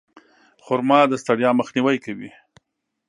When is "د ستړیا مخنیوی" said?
1.07-1.97